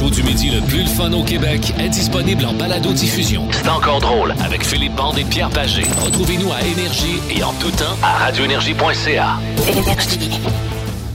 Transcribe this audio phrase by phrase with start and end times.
[0.00, 3.46] show du midi le plus le fun au Québec est disponible en balado-diffusion.
[3.52, 5.82] C'est encore drôle avec Philippe Bande et Pierre Pagé.
[6.02, 9.38] Retrouvez-nous à Énergie et en tout temps à radioénergie.ca.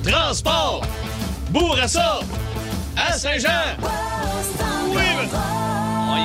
[0.03, 0.81] Transport!
[1.49, 2.19] Bourassa!
[2.95, 3.49] À Saint-Jean!
[4.91, 5.64] Oui, mais-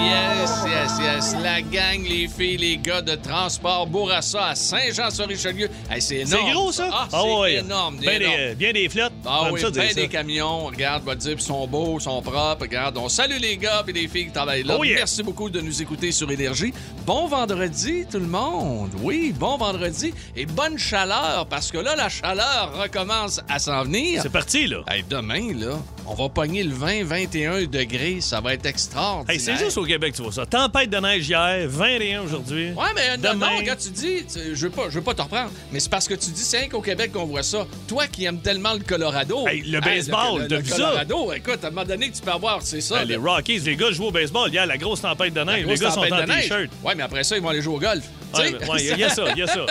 [0.05, 1.37] yes, yes, yes.
[1.43, 5.69] La gang, les filles, les gars de Transport Bourassa à Saint-Jean-sur-Richelieu.
[5.91, 6.53] Hey, c'est C'est énorme.
[6.53, 6.89] gros, ça?
[6.93, 7.97] Ah, Ah c'est énorme.
[7.99, 8.35] Bien énorme.
[8.37, 9.13] des, bien des flottes.
[9.27, 9.95] Ah oui, ça ça.
[9.95, 10.67] des camions.
[10.67, 12.63] Regarde, va dire, ils sont beaux, ils sont propres.
[12.63, 14.77] Regarde, on salue les gars et les filles qui travaillent là.
[14.79, 14.97] Oh yeah.
[14.97, 16.73] Merci beaucoup de nous écouter sur Énergie.
[17.07, 18.91] Bon vendredi, tout le monde.
[19.03, 24.23] Oui, bon vendredi et bonne chaleur parce que là, la chaleur recommence à s'en venir.
[24.23, 24.79] C'est parti, là.
[24.89, 28.21] Hey, demain, là, on va pogner le 20-21 degrés.
[28.21, 29.31] Ça va être extraordinaire.
[29.35, 30.47] Hey, c'est juste au Québec, tu vois ça.
[30.47, 32.71] Tempête de neige hier, 21 aujourd'hui.
[32.73, 33.51] Ouais, mais non, Demain.
[33.59, 35.91] non, quand tu dis, tu- je veux pas, je veux pas te reprendre, mais c'est
[35.91, 37.67] parce que tu dis, c'est rien qu'au Québec qu'on voit ça.
[37.89, 39.47] Toi qui aimes tellement le Colorado.
[39.47, 40.75] Hey, le baseball, le, t'as le ça?
[40.77, 43.01] Colorado, écoute, à un moment donné, tu peux avoir, c'est ça.
[43.03, 44.51] Hey, les le- Rockies, les gars jouent au baseball.
[44.51, 45.67] Hier, la grosse tempête de neige.
[45.67, 46.25] Les gars sont en.
[46.27, 46.71] T-shirt.
[46.85, 48.05] Ouais, mais après ça, ils vont aller jouer au golf.
[48.39, 49.67] Ouais, il y a ça, il y a ça.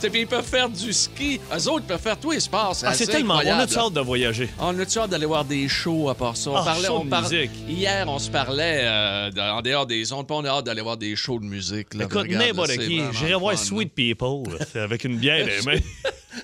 [0.10, 1.40] Puis ils peuvent faire du ski.
[1.54, 2.70] Eux autres peuvent faire tous les sports.
[2.70, 3.40] Ah, c'est assez tellement bon.
[3.40, 3.72] On a incroyable.
[3.72, 4.48] de hâte de voyager.
[4.60, 6.50] On a-tu hâte d'aller voir des shows à part ça?
[6.50, 7.50] On Ah, parlait, show on de par- musique.
[7.68, 10.96] Hier, on se parlait euh, en dehors des ondes, puis on a hâte d'aller voir
[10.96, 11.94] des shows de musique.
[11.94, 12.04] Là.
[12.04, 13.00] Écoute, n'importe qui.
[13.12, 15.78] J'irais voir Sweet People avec une bière les mains.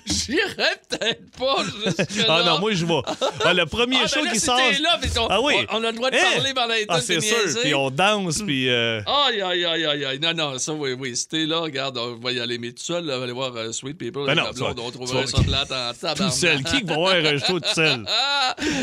[0.05, 2.25] J'irais peut-être pas jusque-là.
[2.29, 3.01] Ah non, moi, je vais.
[3.43, 4.57] Ah, le premier Ah, show ben là, qui si sort.
[4.57, 5.53] t'es là, mais on, Ah oui.
[5.71, 6.19] on, on a le droit de Hein?
[6.35, 7.37] parler pendant les Ah, c'est sûr.
[7.43, 7.59] niaiser.
[7.61, 8.69] Puis on danse, puis.
[8.69, 10.19] euh, Aïe, aïe, aïe, aïe, aïe.
[10.19, 11.15] Non, non, ça, oui, oui.
[11.15, 12.57] Si t'es là, regarde, on va y aller.
[12.59, 14.25] Mais tout seul, là, on va aller voir euh, Sweet People.
[14.25, 16.33] Ben non, la blonde, on trouverait ça plate en tabarnak.
[16.33, 16.63] Tout seul.
[16.63, 18.05] Qui va voir un show tout seul?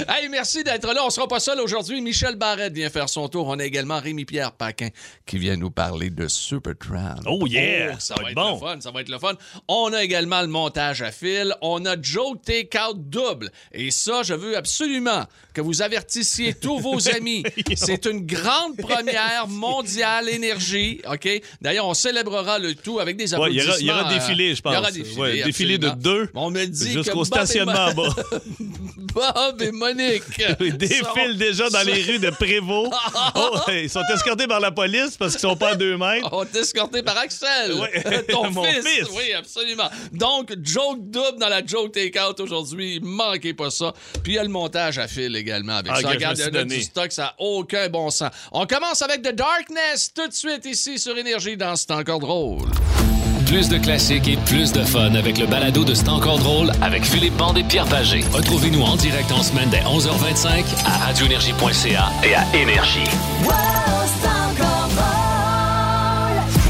[0.09, 1.03] Hey, merci d'être là.
[1.05, 2.01] On sera pas seul aujourd'hui.
[2.01, 3.47] Michel Barrette vient faire son tour.
[3.49, 4.89] On a également Rémi-Pierre Paquin
[5.27, 7.17] qui vient nous parler de Supertramp.
[7.27, 7.95] Oh, yeah!
[7.99, 8.55] ça, Ça va être bon.
[8.55, 8.77] le fun.
[8.81, 9.35] Ça va être le fun.
[9.69, 11.55] On a également le montage à fil.
[11.61, 13.51] On a Joe Takeout double.
[13.73, 17.43] Et ça, je veux absolument que vous avertissiez tous vos amis.
[17.75, 21.01] C'est une grande première mondiale énergie.
[21.11, 21.29] OK?
[21.61, 23.71] D'ailleurs, on célébrera le tout avec des Ouais, il y applaudissements.
[23.71, 24.73] aura- il y aura euh, défilé, je pense.
[24.73, 25.21] Il y aura défilé.
[25.21, 28.15] Ouais, défilé de deux On me dit que Jusqu'au Bob et stationnement en Mo- bas.
[29.17, 30.23] Bob et Monique.
[30.61, 32.93] Ils défilent déjà dans les rues de Prévost.
[33.35, 36.29] Oh, ils sont escortés par la police parce qu'ils sont pas à deux mètres.
[36.33, 37.73] On est escorté par Axel.
[37.75, 38.25] Ouais.
[38.29, 38.87] Ton Mon fils.
[38.87, 39.07] fils.
[39.17, 39.89] Oui, absolument.
[40.13, 40.53] Donc,
[40.87, 43.01] joke double dans la joke take-out aujourd'hui.
[43.03, 43.93] Manquez pas ça.
[44.23, 46.09] Puis il y a le montage à fil également avec Ah, ça.
[46.09, 48.31] Regarde, il y a du stock, ça n'a aucun bon sens.
[48.53, 52.69] On commence avec The Darkness tout de suite ici sur Énergie dans C'est encore drôle.
[53.47, 57.05] Plus de classiques et plus de fun avec le balado de C'est encore drôle avec
[57.05, 58.25] Philippe Bande et Pierre Pagé.
[58.33, 63.05] Retrouvez-nous en direct en semaine dès 11h25 à radioénergie.ca et à Énergie.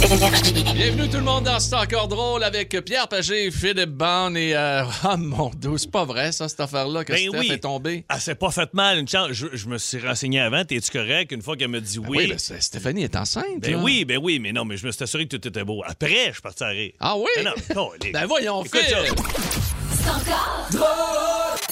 [0.09, 4.55] Bienvenue tout le monde dans C'est encore drôle avec Pierre Pagé, Philippe Bond et...
[4.55, 7.51] euh, Ah mon Dieu, c'est pas vrai ça, cette affaire-là que Ben Steph oui.
[7.51, 8.05] est tombée.
[8.09, 8.99] Ah, c'est pas fait mal.
[8.99, 9.31] Une chance.
[9.33, 10.65] Je, je me suis renseigné avant.
[10.65, 11.33] T'es-tu correct?
[11.33, 12.19] Une fois qu'elle me dit oui.
[12.19, 13.45] Oui, ben, c'est- Stéphanie est enceinte.
[13.59, 13.79] Ben là.
[13.83, 15.83] oui, ben oui, mais non, mais je me suis assuré que tout était beau.
[15.85, 16.93] Après, je suis parti à rire.
[17.01, 17.27] Ah oui?
[17.37, 18.83] Ben non, oh, les- Ben voyons, Phil.
[18.83, 18.99] ça.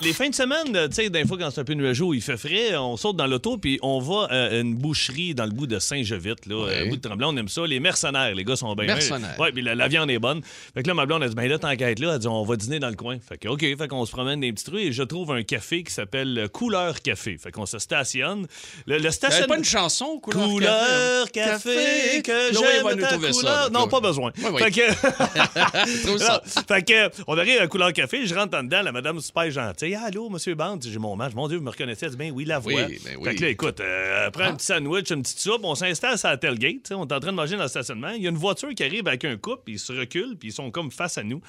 [0.02, 2.20] Les fins de semaine, euh, tu sais, des fois, quand c'est un peu nuageux, il
[2.20, 5.52] fait frais, on saute dans l'auto, puis on va euh, à une boucherie dans le
[5.52, 6.72] bout de Saint-Jovite, là, Ouais.
[6.80, 7.64] euh, au bout de Tremblant, on aime ça.
[7.66, 8.86] Les mercenaires, les gars sont bien.
[8.86, 9.38] Mercenaires.
[9.38, 10.42] Ouais, puis la, la viande est bonne.
[10.74, 12.56] Fait que là, ma blonde, elle dit, ben là, être là, elle dit, on va
[12.56, 13.18] dîner dans le coin.
[13.26, 15.84] Fait que, OK, fait qu'on se promène des petits trucs, et je trouve un café
[15.84, 17.38] qui s'appelle euh, Couleur Café.
[17.38, 18.46] Fait qu'on se stationne.
[18.86, 18.98] Le,
[19.46, 21.74] pas une chanson, Couleur, Couleur Café?
[21.76, 23.54] café, que j'aime ta trouver ça, couleur.
[23.64, 24.32] là, non, pas besoin.
[24.38, 24.62] Oui, oui.
[24.62, 26.18] Fait que...
[26.18, 26.42] Ça.
[26.68, 29.83] Fait que, on arrive à couleur café, je rentre en dedans, la madame super gentille.
[29.92, 31.34] Allô, monsieur Bande, j'ai mon match.
[31.34, 32.08] Mon Dieu, vous me reconnaissez?
[32.16, 32.72] Ben oui, la voix.
[32.72, 33.24] Oui, ben oui.
[33.24, 36.16] Fait que là, écoute, euh, elle prend un petit sandwich, une petite soupe, on s'installe
[36.16, 38.10] sur la tailgate, on est en train de manger dans le stationnement.
[38.10, 40.52] Il y a une voiture qui arrive avec un couple, ils se reculent, puis ils
[40.52, 41.42] sont comme face à nous.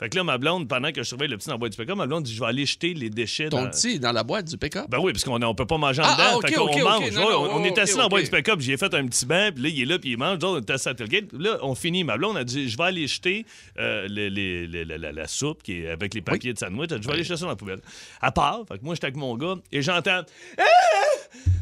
[0.00, 1.78] Fait que là, ma blonde, pendant que je surveille le petit dans la boîte du
[1.78, 3.70] pick-up, ma blonde dit, je vais aller jeter les déchets Ton dans...
[3.70, 4.86] petit dans la boîte du pick-up?
[4.88, 6.40] Ben oui, parce qu'on on peut pas manger en Ah, dedans.
[6.42, 7.10] ah, fait qu'on mange.
[7.10, 9.26] Non, Ouais, non, on, est assis dans la boîte du pick-up, j'ai fait un petit
[9.26, 10.38] banc, puis là, il est là, puis il mange.
[10.44, 11.32] On est assis à tailgate.
[11.32, 12.04] Là, on finit.
[12.04, 13.44] Ma blonde a dit Je vais aller jeter
[13.78, 16.90] euh, les- les- les- la, la- la soupe qui est avec les papiers de sandwich.
[16.92, 17.80] Elle dit, Je vais aller jeter ça dans la poubelle.
[18.20, 20.22] À part, fait que moi, j'étais avec mon gars, et j'entends
[20.58, 20.62] Ah!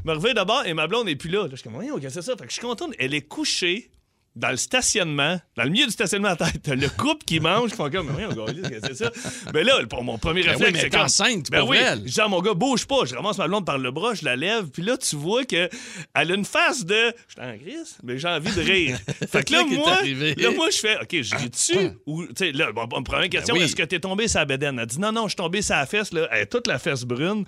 [0.05, 1.45] Me reviens d'abord, et ma blonde n'est plus là.
[1.45, 2.37] Là, je suis comme Voyons, qu'est-ce que c'est ça?
[2.37, 2.89] Fait que je suis content.
[2.99, 3.89] Elle est couchée
[4.37, 7.71] dans le stationnement, dans le milieu du stationnement à tête, t'as le couple qui mange,
[7.71, 9.11] qui font comme, mais que c'est ça?
[9.53, 12.01] Ben là, pour mon premier Ben réflexe, mais c'est comme, enceinte, ben oui, elle.
[12.07, 13.07] je dis à mon gars, bouge pas.
[13.07, 15.71] Je ramasse ma blonde par le bras, je la lève, puis là, tu vois que
[16.15, 18.99] elle a une face de, je suis en crise, mais j'ai envie de rire.
[19.31, 20.03] fait que là, moi,
[20.37, 23.55] là, moi, je fais, OK, je ris dessus ou, tu sais, là, bon, première question,
[23.55, 23.67] Ben oui.
[23.67, 24.79] est-ce que t'es tombé sur la bédaine?
[24.79, 26.79] Elle dit, non, non, je suis tombé sur la fesse, là, elle a toute la
[26.79, 27.45] fesse brune.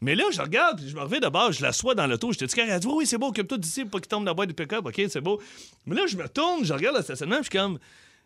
[0.00, 2.32] Mais là, je regarde, je me reviens de base, je l'assois dans l'auto.
[2.32, 4.30] J'étais dit, elle dit, oui, oui, c'est beau, occupe-toi d'ici pour pas qu'il tombe dans
[4.30, 4.86] la boîte du pick-up.
[4.86, 5.40] OK, c'est beau.
[5.86, 7.78] Mais là, je me tourne, je regarde le stationnement, je suis comme,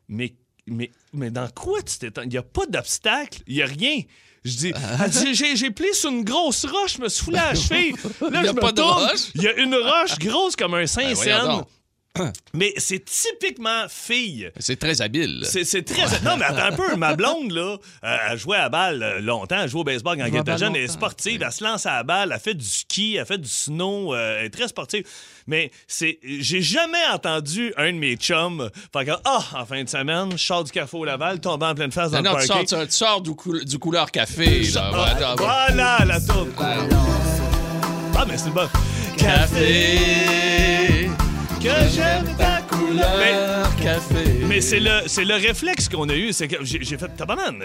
[0.09, 0.35] mais,
[0.67, 2.11] mais, mais dans quoi tu t'es.
[2.23, 4.03] Il n'y a pas d'obstacle, il n'y a rien.
[4.44, 7.55] Je dis, dit, j'ai, plié sur une grosse roche, je me suis foulé à la
[7.55, 7.94] cheville.
[8.20, 9.31] Là, Il y a je me pas de tourne, roche?
[9.35, 11.65] Il y a une roche grosse comme un Saint-Saëns.
[12.55, 14.51] mais c'est typiquement fille.
[14.61, 15.41] C'est très habile.
[15.45, 16.03] C'est, c'est très.
[16.23, 16.95] Non, mais attends un peu.
[16.97, 17.77] Ma blonde, là,
[18.31, 19.57] elle jouait à balle euh, longtemps.
[19.63, 20.77] Elle jouait au baseball quand elle était jeune.
[20.77, 21.43] Elle est sportive.
[21.45, 22.31] Elle se lance à la balle.
[22.33, 23.17] Elle fait du ski.
[23.17, 24.15] Elle fait du snow.
[24.15, 25.05] euh, elle est très sportive.
[25.49, 29.89] Mais c'est, j'ai jamais entendu un de mes chums faire que, ah, en fin de
[29.89, 32.49] semaine, je sors du Carrefour Laval, tombe en pleine face dans Non, le non, tu
[32.49, 32.67] parking.
[32.69, 34.63] sors, tu, tu sors du, coul- du couleur café.
[34.73, 34.91] Là.
[34.93, 36.53] Ouais, attends, Voilà la tourne.
[38.17, 38.69] Ah, mais c'est bon.
[39.19, 41.04] Café,
[44.61, 46.33] C'est le, le réflexe qu'on a eu.
[46.33, 47.62] C'est que j'ai, fait tabarnane.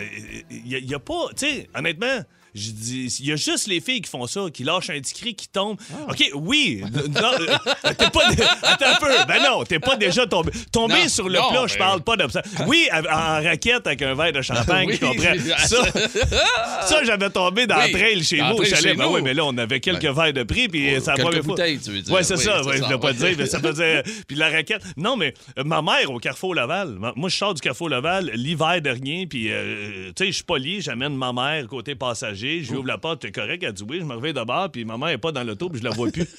[0.49, 1.29] Il y, a- a pas.
[1.35, 2.19] Tu sais, honnêtement.
[2.55, 5.13] J'ai dit, il y a juste les filles qui font ça, qui lâchent un petit
[5.13, 5.77] cri, qui tombent.
[5.93, 6.11] Ah.
[6.11, 6.81] OK, oui.
[6.83, 8.21] non, euh, t'es pas.
[8.63, 9.07] Attends un peu.
[9.27, 10.51] Ben non, t'es pas déjà tombé.
[10.75, 12.41] Non, sur le non, plat, mais- je parle pas de ça.
[12.67, 15.33] Oui, en raquette avec un verre de champagne, Oui, je comprends.
[15.33, 18.97] j'ai- Ça, ça j'avais tombé dans Oui, la trail chez vous au chalet.
[18.97, 19.13] Ben nous.
[19.15, 21.43] oui, mais là, on avait quelques Ben, verres de prix, puis oh, c'est la première
[21.43, 21.55] fois.
[21.55, 22.13] tu veux dire.
[22.13, 22.61] Ouais, c'est Oui, ça.
[22.63, 24.03] ouais, je ça, voulais pas dire, mais ça faisait.
[24.27, 24.81] Puis la raquette.
[24.97, 28.81] Non, mais euh, ma mère au Carrefour Laval, moi, je sors du Carrefour Laval l'hiver
[28.81, 32.77] dernier, puis, euh, tu sais, je suis poli, j'amène ma mère côté passager, je lui
[32.77, 34.97] ouvre la porte, t'es correct, elle dit oui, je me réveille de bord, puis ma
[34.97, 36.27] mère est pas dans l'auto, puis je la vois plus.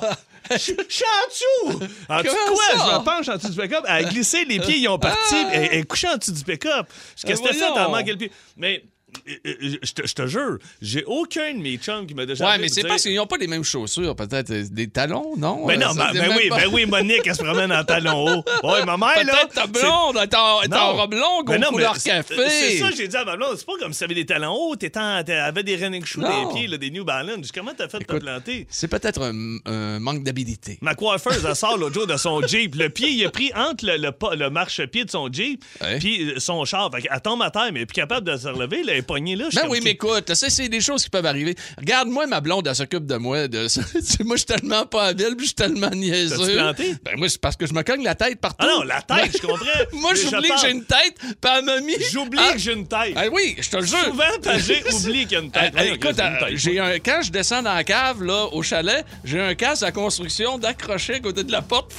[0.00, 0.16] là!
[0.50, 1.80] Je suis en dessous!
[2.08, 2.64] En dessous quoi?
[2.72, 2.86] ça?
[2.92, 3.84] Je me penche en dessous du pick-up.
[3.86, 6.42] Elle a glissé, les pieds, ils ont parti, elle, elle est couchée en dessous du
[6.42, 6.88] pick-up.
[7.24, 7.90] Qu'est-ce que t'as fait?
[7.90, 8.32] manqué le pied.
[8.56, 8.82] Mais.
[9.28, 12.46] Euh, euh, Je te, je te jure, j'ai aucun de mes chums qui m'a déjà
[12.48, 14.14] Ouais, mais c'est parce qu'ils n'ont pas les mêmes chaussures.
[14.16, 15.66] Peut-être euh, des talons, non?
[15.66, 18.38] Ben Euh, non, ça, ben, ben oui, ben oui, Monique, elle se promène en talons
[18.38, 18.44] hauts.
[18.62, 19.32] Ouais, ma mère, là.
[19.32, 22.34] Peut-être ta blonde est en, est en robe longue Ben couleurs c'est- café.
[22.48, 23.54] C'est ça, j'ai dit à ma blonde.
[23.56, 26.76] C'est pas comme si t'avais des talons hauts, t'avais des running shoes des pieds, là,
[26.76, 27.52] des New Balance.
[27.52, 28.66] Comment t'as fait de te planter?
[28.70, 30.78] C'est peut-être un, manque d'habilité.
[30.80, 32.74] Ma coiffeuse, elle sort l'autre jour de son Jeep.
[32.74, 35.64] Le pied, il a pris entre le, marchepied de son Jeep
[35.98, 36.90] puis son char.
[36.92, 38.82] Fait tombe à terre, mais elle est plus capable de se relever.
[39.00, 39.48] Est pognée là.
[39.54, 41.54] Ben oui, mais écoute, ça, c'est des choses qui peuvent arriver.
[41.78, 43.48] Regarde-moi, ma blonde, elle s'occupe de moi.
[43.48, 43.66] De...
[44.24, 46.36] moi, je suis tellement pas habile, puis je suis tellement niaiseux.
[46.38, 46.94] T'as-tu planté?
[47.04, 48.56] Ben moi, c'est parce que je me cogne la tête partout.
[48.60, 49.66] Ah non, la tête, je comprends.
[49.92, 51.96] moi, j'oublie que j'ai une tête, puis elle m'a mis...
[52.12, 53.14] J'oublie Ah, que j'ai une tête.
[53.16, 53.98] ah oui, je te le jure.
[54.04, 55.72] Souvent, j'ai oublié qu'il y a une tête.
[55.76, 56.56] ah, Ouais, écoute, j'ai tête.
[56.56, 59.92] j'ai un quand je descends dans la cave là au chalet, j'ai un casque à
[59.92, 61.92] construction d'accrocher à côté de la porte.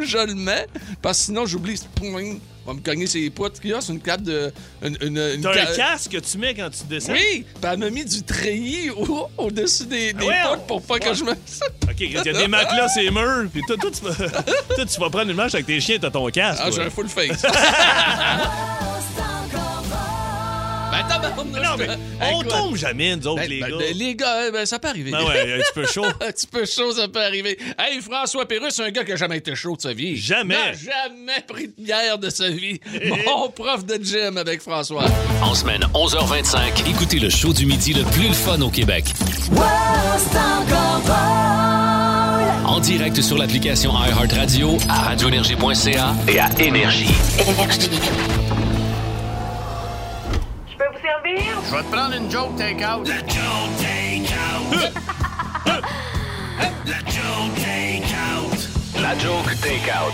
[0.00, 0.66] Je le mets
[1.02, 1.80] parce que sinon j'oublie.
[1.96, 4.52] Poing, va me cogner ses poutres a, c'est une cape de
[4.82, 7.12] une, une, une T'as un casque que tu mets quand tu descends?
[7.12, 10.98] Oui, puis elle m'a mis du treillis au- au-dessus des, des Ouais, poutres pour pas
[10.98, 11.32] que je me.
[11.32, 11.36] OK,
[12.00, 13.48] il y a des matelas, c'est murs.
[13.52, 14.14] Puis toi, toi, tu vas,
[14.74, 16.60] toi, tu vas prendre une marche avec tes chiens, t'as ton casque.
[16.64, 17.42] Ah, j'ai un full face.
[21.76, 23.76] tabarnouche, Non, mais on Écoute, tombe jamais, nous autres, ben, les ben, gars.
[23.78, 25.10] ben, les gars, ben, ça peut arriver.
[25.10, 26.04] Ben ouais, un petit peu chaud.
[26.20, 27.58] Un petit peu chaud, ça peut arriver.
[27.78, 30.16] Hey, François Pérus, c'est un gars qui a jamais été chaud de sa vie.
[30.16, 30.54] Jamais.
[30.54, 32.80] N'a jamais pris de bière de sa vie.
[33.26, 35.04] Mon prof de gym avec François.
[35.42, 39.04] En semaine 11h25, écoutez le show du midi le plus le fun au Québec.
[42.66, 47.10] En direct sur l'application iHeartRadio, à radioénergie.ca et à Énergie.
[51.70, 53.06] Je vais te prendre une joke take-out.
[53.06, 54.90] La joke take-out.
[59.00, 60.12] La joke take-out.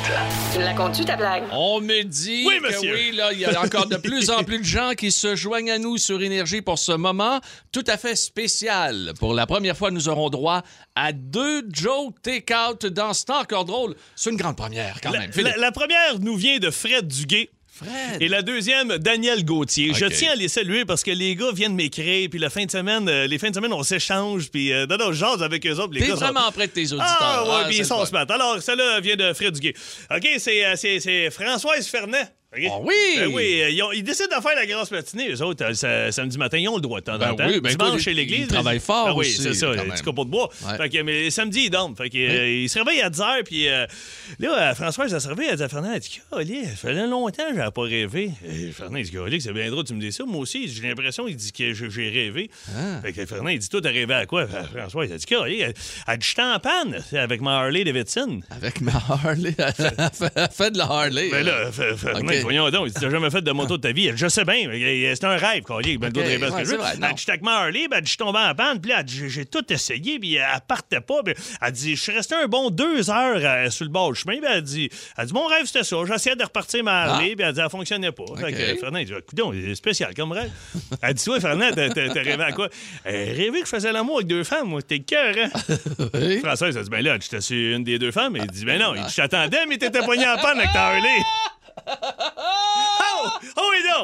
[0.53, 1.43] Tu me la comptes-tu, ta blague?
[1.53, 2.94] On me dit Oui, que monsieur.
[2.94, 5.71] oui, là, il y a encore de plus en plus de gens qui se joignent
[5.71, 7.40] à nous sur Énergie pour ce moment
[7.73, 9.12] tout à fait spécial.
[9.19, 10.62] Pour la première fois, nous aurons droit
[10.95, 13.97] à deux jokes take-out dans ce temps encore drôle.
[14.14, 15.30] C'est une grande première, quand La, même.
[15.37, 17.50] La- la première nous vient de Fred Duguay.
[17.76, 18.21] Fred.
[18.23, 19.92] Et la deuxième, Daniel Gauthier.
[19.95, 22.71] Je tiens à les saluer parce que les gars viennent m'écrire, puis la fin de
[22.71, 25.66] semaine, euh, les fins de semaine, on s'échange, puis euh, non, non, je jase avec
[25.66, 25.90] eux autres.
[25.90, 27.06] puis T'es gars sont- vraiment près de tes auditeurs.
[27.21, 28.26] Ah, ouais, puis c'est ils sont smart.
[28.28, 29.75] Alors, celle-là vient de Fred Duguay.
[30.14, 32.25] OK, c'est, euh, c'est, c'est Françoise Fernet.
[32.70, 32.94] Ah oui!
[33.18, 35.75] Ben oui, euh, ils, ont- ils décident de faire la grosse matinée, eux autres, euh,
[35.75, 37.46] sa- samedi matin, ils ont le droit de temps Ben en temps.
[37.48, 38.40] oui, ben Dimanche chez l'église.
[38.42, 40.48] ils travaillent fort Ben oui, c'est ça, un petit copeau de bois.
[40.66, 40.76] Ouais.
[40.76, 41.96] Fait que, mais samedi, ils dorment.
[41.96, 43.86] Fait que, euh, ils se réveillent à 10 h, puis euh,
[44.38, 46.00] là, Françoise, elle se réveille, elle dit à Fernand, elle
[46.46, 48.30] dit, ça fait longtemps que j'avais pas rêvé.
[48.48, 50.25] Et Fernand, il dit, Calé, c'est bien drôle, tu me dis ça.
[50.25, 52.50] Moi aussi, j'ai l'impression, il dit que j'ai rêvé.
[52.76, 53.00] Ah.
[53.02, 54.46] Fait que Fernand, il dit, toi, t'as rêvé à quoi?
[54.46, 55.75] Françoise, elle dit, Calé, elle,
[56.08, 58.40] elle dit, j'étais en panne avec ma Harley Davidson.
[58.50, 59.54] Avec ma Harley.
[59.58, 61.28] Elle fait- de la Harley.
[61.30, 62.20] Ben là, F- Fernand.
[62.47, 64.07] Voyons donc, il dit, t'as jamais fait de moto de ta vie.
[64.09, 65.99] Elle Je sais bien, mais c'est un rêve, Calé.
[65.99, 66.79] Ben, le Ok, gars de rêver à ce ouais, que je veux.
[66.79, 69.45] vrai, Elle dit, Harley, ben, elle je suis tombé en panne, puis là, elle j'ai-
[69.47, 71.23] tout essayé, puis elle partait pas.
[71.25, 74.19] Puis elle dit, je suis resté un bon deux heures euh, sur le bord du
[74.21, 75.97] chemin, puis elle dit, elle dit, mon rêve, c'était ça.
[76.07, 78.25] J'essayais de repartir ma Harley, puis elle dit, elle fonctionnait pas.
[78.37, 78.81] Fait que Ok.
[78.81, 80.50] Fernand, il dit, coudonc, c'est spécial comme rêve.
[81.03, 82.69] Elle dit, toi, Fernand, t'as rêvé à quoi?
[83.07, 85.49] Euh, rêvé que je faisais l'amour avec deux femmes, moi, t'es cœur, hein?
[86.15, 86.41] Oui.
[86.41, 88.37] François, il a dit, ben là, j'étais sur une des deux femmes.
[88.37, 91.09] Il dit, ben non, je t'attendais, mais t'étais poigné en panne avec ta Harley.
[91.87, 93.38] Ah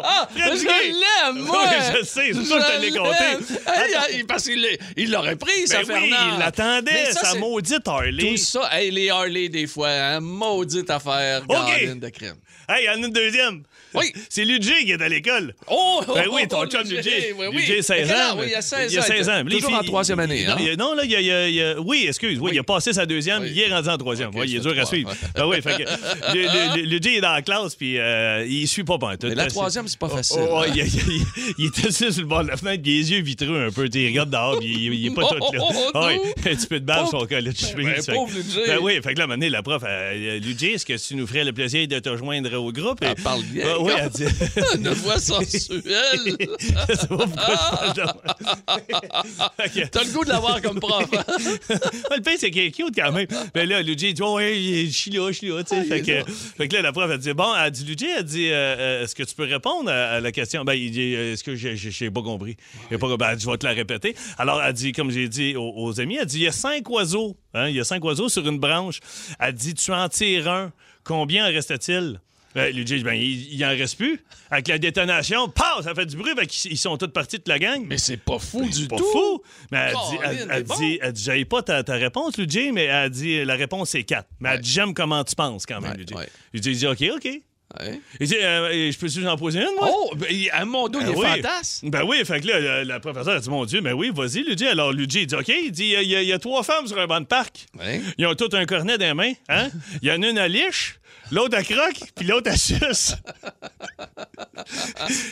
[0.04, 0.92] Ah, French je Gay.
[0.92, 1.64] l'aime, moi!
[1.70, 4.24] Oui, je sais, c'est ça que je te l'ai compté.
[4.26, 8.30] Parce qu'il l'a- il l'aurait pris, ça, Ben oui, il l'attendait, sa maudite Harley.
[8.30, 11.48] Tout ça, hey, les Harley, des fois, hein, maudite affaire, OK.
[11.48, 12.36] Gardine de crème.
[12.68, 13.62] Hey, il y en a une deuxième.
[13.94, 14.12] Oui.
[14.28, 15.54] C'est Luigi qui est à l'école.
[15.68, 17.10] Oh, oh, Ben oui, oh, ton oh, chum Luigi.
[17.38, 17.56] Oui, oui.
[17.56, 18.36] Luigi, 16 Quel ans.
[18.38, 18.86] Oui, il y a 16 ans.
[18.90, 19.44] Il a 16 ans.
[19.48, 20.56] Toujours en troisième année, Non, hein?
[20.60, 22.38] il- non, là, il y a, il y a- il y a- Oui, excuse.
[22.38, 22.50] Oui, Oui.
[22.54, 23.42] il a passé sa deuxième.
[23.42, 23.52] Oui.
[23.54, 24.28] Il est rendu en troisième.
[24.30, 24.86] Ok, Ouais, il est dur à trois.
[24.86, 25.12] suivre.
[25.36, 26.32] Ah oui, fait que.
[26.34, 29.14] le- est dans la classe, puis euh, il suit pas pas.
[29.22, 30.38] Mais la troisième, c'est pas facile.
[30.42, 31.26] Oh, oh, il, il-
[31.58, 33.70] il est assis sur le bord de la fenêtre, il a les yeux vitreux un
[33.70, 33.88] peu.
[33.92, 35.60] Il regarde dehors, puis il, est pas Oh, tout là.
[35.60, 38.32] oh, oh, Ah oui, un petit peu de balle sur son college Ben, ben, pauvre
[38.34, 38.58] Luigi.
[38.66, 41.26] Ben oui, fait que là, à donné, la prof, elle, Luigi, est-ce que tu nous
[41.26, 42.98] ferais le plaisir de te joindre au groupe?
[43.02, 44.24] Elle Et- parle bien, Ah oui, elle dit.
[44.76, 45.82] Une voix sensuelle.
[46.88, 51.04] Je sais pas pourquoi je que- T'as le goût de l'avoir comme prof.
[51.12, 51.24] hein?
[51.38, 53.26] le pire, c'est qu'il est cute quand même.
[53.54, 54.54] Mais là, Luigi, il dit, oh, ouais,
[54.86, 55.82] je suis là, je suis là, sais.
[55.84, 58.48] fait, que, fait que là, la prof, elle dit, bon, elle dit, Luigi, elle dit,
[58.50, 60.64] euh, euh, est-ce que tu peux répondre à, à la question?
[60.64, 62.56] Ben, il dit, euh, est-ce que j'ai- pas compris?
[62.90, 63.16] J'ai pas.
[63.16, 64.14] Ben, je vais te la répéter.
[64.38, 66.88] Alors, elle dit, comme j'ai dit aux, aux amis, elle dit, il y a cinq
[66.90, 69.00] oiseaux, hein, il y a cinq oiseaux sur une branche.
[69.38, 70.72] Elle dit, tu en tires un.
[71.04, 72.20] Combien en reste-t-il?
[72.54, 74.20] Ben, Luigi, ben, il, il en reste plus.
[74.50, 76.34] Avec la détonation, paf, ça fait du bruit.
[76.46, 77.82] Qu'ils- ils sont tous partis de la gang.
[77.86, 79.04] Mais c'est pas fou du pas tout.
[79.12, 79.42] fou.
[79.70, 80.76] Mais elle dit, elle, elle bon.
[80.78, 84.04] dit, elle dit, j'avais pas ta, ta réponse, Luigi, mais elle dit, la réponse c'est
[84.04, 84.26] 4.
[84.40, 86.14] Mais elle dit, j'aime comment tu penses quand même, Ouais, Luigi.
[86.14, 86.28] ouais.
[86.52, 87.28] Luigi, il dit, OK, OK.
[87.80, 88.00] Ouais.
[88.20, 89.88] Il dit, euh, je peux-tu en poser une, moi?
[89.90, 91.26] Oh, ben, il- à mon dos, il Ben est oui.
[91.26, 91.88] fantasme.
[91.88, 94.42] Ben oui, fait que là, la, la professeure a dit, mon Dieu, ben oui, vas-y,
[94.44, 94.66] Luigi.
[94.66, 96.32] Alors, Luigi, il dit, OK, il dit, il y, a- il y a- il y
[96.34, 97.64] a trois femmes sur un banc de parc.
[97.78, 98.02] Ouais.
[98.18, 99.70] Ils ont toutes un cornet dans les mains, hein?
[100.02, 100.98] Il y en a une à liche,
[101.32, 103.16] l'autre à croque, puis l'autre à suce.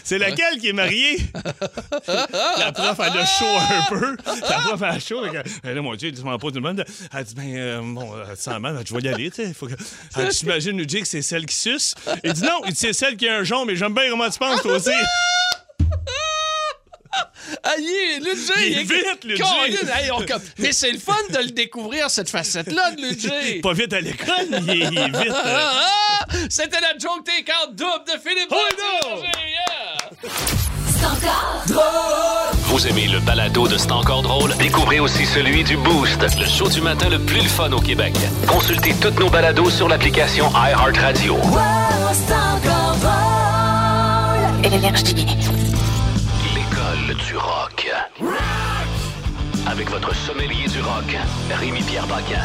[0.02, 1.19] C'est laquelle qui est mariée?
[2.59, 4.16] la prof, elle a chaud un peu.
[4.26, 5.23] La prof, elle a chaud.
[5.23, 6.85] que, Ben là, mon Dieu, dis-moi pas tout le monde.
[7.12, 9.52] Elle dit, ben, euh, bon, euh, sans mal, je vais y aller, tu sais.
[10.16, 11.95] Elle dit, J'imagine, Luigi, que c'est celle qui suce.
[12.25, 14.38] Il dit, non, dit, c'est celle qui a un jonc, mais j'aime bien comment tu
[14.38, 14.90] penses, toi aussi.
[17.64, 19.42] Ah, il est, Luigi, Il est vite, Luigi.
[19.94, 20.20] Hey, on
[20.59, 23.61] Mais c'est le fun de le découvrir, cette facette-là de Luigi.
[23.62, 25.30] Pas vite à l'école, il est, il est vite.
[25.30, 25.32] euh.
[25.35, 25.87] Ah,
[26.20, 26.26] ah!
[26.49, 29.23] C'était la joke take-out double de Philippe Oh, non!
[29.23, 30.40] Yeah!
[32.64, 34.54] Vous aimez le balado de C'est encore drôle?
[34.59, 38.14] Découvrez aussi celui du Boost, le show du matin le plus le fun au Québec.
[38.47, 41.38] Consultez toutes nos balados sur l'application iHeartRadio.
[44.62, 45.60] Énergie.
[49.80, 51.16] Avec votre sommelier du rock,
[51.50, 52.42] Rémi-Pierre Paquin.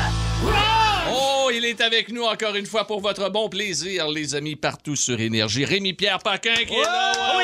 [1.13, 4.95] Oh, il est avec nous encore une fois pour votre bon plaisir, les amis, partout
[4.95, 5.65] sur Énergie.
[5.65, 7.34] Rémi-Pierre Paquin qui est là.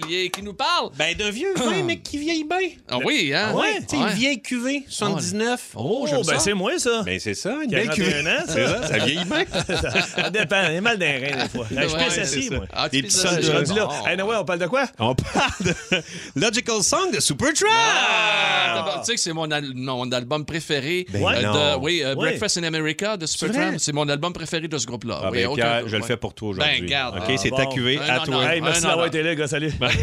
[0.00, 0.90] Sommelier qui nous parle.
[0.96, 2.58] Ben, d'un vieux vin, mais qui vieillit bien.
[2.88, 3.52] Ah oui, hein?
[3.54, 5.70] Ouais, tu sais, une vieille cuvée, 79.
[5.76, 6.38] Oh, j'aime Oh, ben ça.
[6.40, 7.02] c'est moi, ça.
[7.04, 8.20] Ben, c'est ça, une 41 cuvée.
[8.30, 9.44] ans, C'est ça, ça vieillit bien.
[10.24, 10.62] Ça dépend.
[10.68, 11.66] Il y a mal d'un rein, des fois.
[11.70, 12.54] Je Ouais, pisse c'est assis, ça.
[12.56, 12.66] moi.
[12.72, 13.88] Ah, Des petits ça, sons Je rendu là.
[13.90, 14.08] Oh.
[14.08, 14.84] Hey, Noël, on parle de quoi?
[14.98, 15.74] On parle de
[16.40, 17.68] Logical Song de Supertramp.
[17.70, 21.06] Ah, Tu sais que c'est mon, al- mon album préféré.
[21.10, 22.30] Ben euh, oui, euh, Ouais.
[22.30, 23.78] Breakfast in America de Supertramp.
[23.78, 25.20] C'est mon album préféré de ce groupe-là.
[25.24, 26.80] Ah, Oui, ben, je le fais pour toi aujourd'hui.
[26.80, 27.16] Ben, garde.
[27.18, 28.44] OK, Ah, c'est ta cuvée à toi.
[28.62, 29.48] merci d'avoir été là, gars.
[29.48, 29.72] Salut.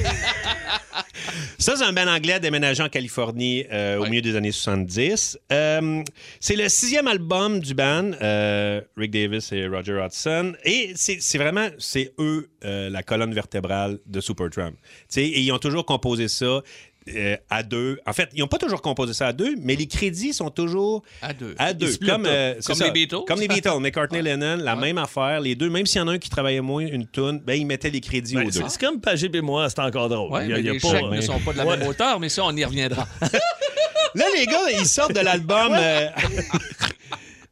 [1.58, 4.10] Ça, c'est un band anglais déménagé en Californie euh, au Ouais.
[4.10, 5.38] milieu des années 70.
[5.52, 6.04] Euh,
[6.40, 10.54] c'est le sixième album du band, euh, Rick Davis et Roger Hodgson.
[10.66, 14.74] Et c'est vraiment, c'est eux euh, la colonne vertébrale de Supertramp.
[15.16, 16.62] Et ils ont toujours composé ça.
[17.10, 18.00] Euh, à deux.
[18.06, 21.02] En fait, ils n'ont pas toujours composé ça à deux, mais les crédits sont toujours
[21.22, 21.56] À deux.
[21.58, 21.96] À deux.
[22.06, 22.86] Comme, euh, c'est Comme ça.
[22.86, 23.16] les Beatles.
[23.28, 23.80] Comme les Beatles.
[23.80, 25.40] McCartney, Lennon, la même affaire.
[25.42, 27.66] Les deux, même s'il y en a un qui travaillait moins une tune, ben, ils
[27.66, 28.62] mettaient les crédits Ben, aux deux.
[28.68, 30.32] c'est comme Pagé et moi, c'est encore drôle.
[30.32, 31.58] Ouais, Il y a- mais il y a les pas- chèques ne sont pas de
[31.58, 31.78] la Ouais.
[31.78, 33.08] même hauteur, mais ça, on y reviendra.
[34.16, 35.72] Là, les gars, ils sortent de l'album.
[35.74, 36.08] euh,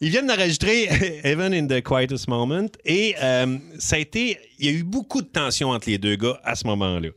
[0.01, 0.83] ils viennent d'enregistrer
[1.23, 2.67] Heaven in the Quietest Moment.
[2.85, 4.37] Et euh, ça a été.
[4.61, 7.07] Il y a eu beaucoup de tension entre les deux gars à ce moment-là.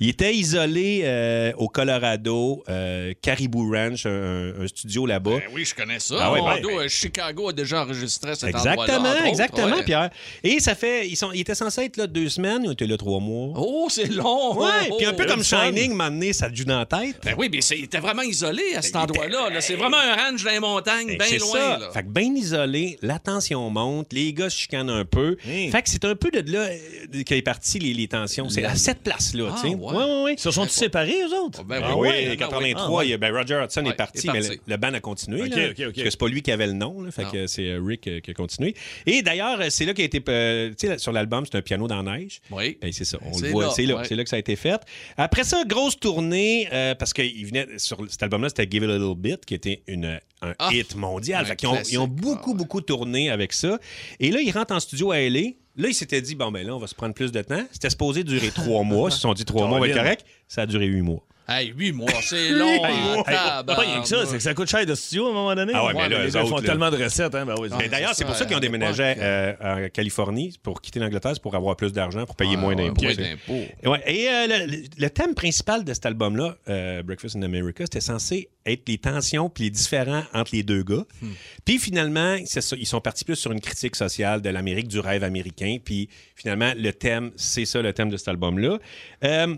[0.00, 5.30] Ils étaient isolés euh, au Colorado, euh, Caribou Ranch, un, un studio là-bas.
[5.38, 6.16] Ben oui, je connais ça.
[6.18, 8.48] Ah ouais, ben- euh, Chicago a déjà enregistré cet.
[8.48, 9.84] Exactement, autres, exactement, ouais.
[9.84, 10.10] Pierre.
[10.42, 11.06] Et ça fait.
[11.08, 13.52] Ils, sont, ils étaient censés être là deux semaines, ils ont été là trois mois.
[13.56, 14.56] Oh, c'est long.
[14.58, 15.30] Ouais, Oh, puis un peu oh.
[15.30, 17.16] comme Shining, m'amener ça joue dans la tête.
[17.24, 19.50] Ben oui, mais c'est- il était vraiment isolé à cet Ben, endroit-là.
[19.50, 19.60] là.
[19.60, 21.52] C'est vraiment un ranch dans les montagnes, bien c'est loin.
[21.60, 21.78] ça.
[21.78, 21.90] là.
[21.92, 25.36] Fait que bien isolé, la tension monte, les gars se chicanent un peu.
[25.46, 25.70] Hey.
[25.70, 28.48] Fait que c'est un peu de là euh, qu'est parti les, les tensions.
[28.48, 29.74] C'est à cette place-là, Ah, tu sais.
[29.74, 29.94] ouais.
[29.96, 30.34] Ouais, ouais.
[30.34, 31.64] Ils se sont-ils séparés, eux autres?
[31.64, 32.36] Ben Ah oui, oui, ben oui.
[32.36, 33.06] 83, Ah, ouais.
[33.06, 35.00] il y a- ben Roger Hudson Ouais, est parti, il mais le, le band a
[35.00, 35.42] continué.
[35.42, 35.84] Ok, là, ok, ok.
[35.84, 37.30] Parce que c'est pas lui qui avait le nom, là, fait Non.
[37.30, 38.74] que c'est euh, Rick euh, qui a continué.
[39.06, 40.22] Et d'ailleurs, c'est là qu'il a été.
[40.28, 42.40] euh, tu sais, sur l'album, c'est un piano dans la neige.
[42.50, 42.76] Oui.
[42.80, 44.80] Ben, c'est ça, on le voit, c'est là, là que ça a été fait.
[45.16, 48.98] Après ça, grosse tournée, euh, parce qu'il venait sur cet album-là, c'était Give It a
[48.98, 51.44] Little Bit, qui était une, un Ah, hit mondial.
[51.44, 53.78] un Fait qu'ils ont, ils ont beaucoup, Ah beaucoup tourné avec ça.
[54.20, 55.40] Et là, ils rentrent en studio à LA.
[55.76, 57.64] Là, ils s'étaient dit, bon, ben là, on va se prendre plus de temps.
[57.70, 59.10] C'était supposé durer trois mois.
[59.10, 60.24] Ils se sont dit, trois mois, va être correct.
[60.48, 61.24] Ça a duré huit mois.
[61.50, 62.84] Hey, huit mois, c'est long.
[62.84, 65.54] hein, Pas rien que ça, c'est que ça coûte cher de studio à un moment
[65.54, 65.72] donné.
[65.74, 66.62] Ah ouais, mais là, les eux font là.
[66.62, 67.34] tellement de recettes.
[67.34, 70.82] Hein, ben oui, Mais d'ailleurs, c'est pour ça qu'ils ont déménagé euh, en Californie pour
[70.82, 73.02] quitter l'Angleterre, c'est pour avoir plus d'argent, pour payer Ah, moins ouais, d'impôts.
[73.02, 73.90] moins c'est- d'impôts.
[73.90, 77.84] Ouais, et euh, le, le- le thème principal de cet album-là, euh, Breakfast in America,
[77.84, 81.04] c'était censé être les tensions puis les différends entre les deux gars.
[81.22, 81.28] Hmm.
[81.64, 85.00] Puis finalement, c'est ça, ils sont partis plus sur une critique sociale de l'Amérique, du
[85.00, 85.78] rêve américain.
[85.82, 88.78] Puis finalement, le thème, c'est ça le thème de cet album-là.
[89.24, 89.56] Euh,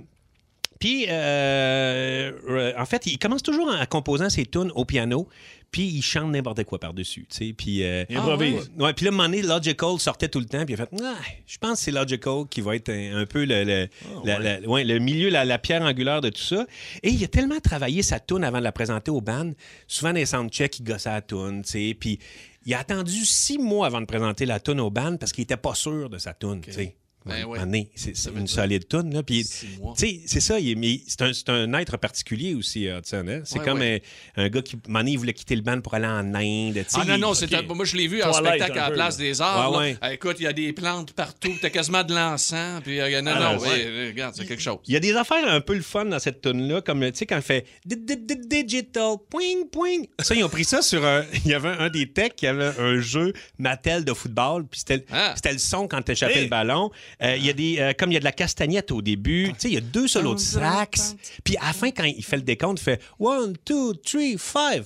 [0.80, 5.28] puis, euh, euh, en fait, il commence toujours en composant ses tunes au piano,
[5.70, 7.52] puis il chante n'importe quoi par-dessus, tu sais.
[7.52, 8.72] Puis, euh, Il improvise.
[8.78, 10.86] Ouais, puis là, à un moment donné, Logical sortait tout le temps, puis il a
[10.86, 11.14] fait Ah,
[11.46, 13.88] Je pense que c'est Logical qui va être un, un peu le, le,
[14.24, 16.66] la- la- ouais, le milieu, la, la pierre angulaire de tout ça.
[17.04, 19.52] Et il a tellement travaillé sa tune avant de la présenter au band.
[19.86, 21.96] Souvent, dans les soundchecks, il gossait la tune, tu sais.
[21.98, 22.18] Puis
[22.66, 25.56] il a attendu six mois avant de présenter la tune au band parce qu'il était
[25.56, 26.96] pas sûr de sa tune, tu sais.
[27.26, 27.58] Ben ouais.
[27.94, 29.12] c'est une solide tune.
[29.12, 33.24] Là, puis, c'est ça, il est- mais c'est un, c'est un être particulier aussi, Hudson.
[33.28, 33.40] hein.
[33.44, 34.02] C'est Ouais, comme ouais.
[34.36, 36.74] Un, un gars qui, donné, il voulait quitter le band pour aller en Inde.
[36.74, 36.98] tu sais.
[37.00, 39.18] Ah non, non, c'est un- moi je l'ai vu en spectacle à la peu, place
[39.18, 39.24] là.
[39.24, 39.70] des arts.
[39.70, 39.78] Ouais, là.
[39.78, 39.96] ouais.
[40.10, 43.32] Eh, Écoute, il y a des plantes partout, t'as quasiment de l'encens, puis euh, non,
[43.34, 43.68] Ah, non, ouais.
[43.68, 44.78] ouais, regarde, c'est quelque chose.
[44.86, 47.26] Il y a des affaires un peu le fun dans cette tune-là, comme, tu sais,
[47.26, 50.02] quand il fait di- di- di- digital, poing, poing.
[50.20, 51.24] Ça, ils ont pris ça sur un.
[51.44, 55.04] Il y avait un des techs qui avait un jeu Mattel de football, puis c'était
[55.10, 55.32] Ah.
[55.36, 56.90] c'était le son quand t'échappais le ballon.
[57.22, 57.78] Euh, Il y a des.
[57.78, 59.80] euh, comme il y a de la castagnette au début, tu sais, il y a
[59.80, 61.16] deux solos de sax.
[61.44, 64.84] Puis à la fin, quand il fait le décompte, il fait one, two, three, five.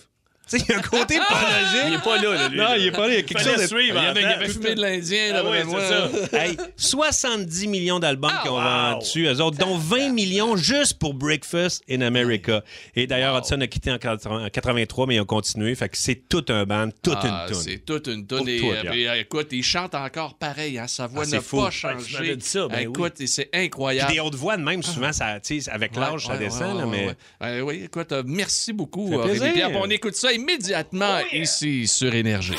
[0.49, 1.85] Tu sais, il y a un côté pas logique.
[1.89, 2.59] Il est pas là, là, lui.
[2.59, 3.15] Non, il est pas là.
[3.15, 3.67] Il y a quelque chose de.
[3.67, 4.37] suivre Il y avait, il y temps.
[4.37, 5.81] avait fumé de l'Indien, Ah là, oui, ben, moi.
[5.81, 6.45] c'est ça.
[6.45, 8.61] Hey, 70 millions d'albums Ah, qui ont wow.
[9.01, 12.63] vendu, eux autres, dont 20 millions juste pour Breakfast in America.
[12.95, 15.75] Et d'ailleurs, Hudson a quitté en 80 en 83, mais ils ont continué.
[15.75, 17.63] Fait que c'est tout un band, toute Ah, une tune.
[17.63, 18.49] C'est toute une tonne.
[18.49, 20.79] Et, euh, puis, euh, écoute, il chante encore pareil.
[20.79, 22.37] Hein, sa voix Ah, n'a pas changé.
[22.41, 24.13] ça, ben écoute, c'est Puis incroyable.
[24.13, 26.87] des hautes voix de même, souvent, ça, tu sais, avec l'âge, ça descend.
[26.91, 27.15] mais...
[27.43, 29.09] Euh, oui, écoute, euh, merci beaucoup.
[29.09, 29.53] Pierre.
[29.71, 32.55] Puis On écoute ça immédiatement ici sur Énergie.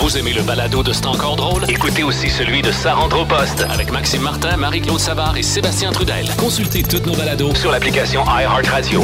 [0.00, 1.64] Vous aimez le balado de C'est encore drôle?
[1.68, 5.90] Écoutez aussi celui de Sa rentre au poste avec Maxime Martin, Marie-Claude Savard et Sébastien
[5.92, 6.26] Trudel.
[6.36, 9.02] Consultez toutes nos balados sur l'application iHeartRadio.